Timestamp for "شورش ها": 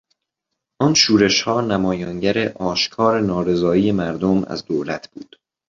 0.93-1.61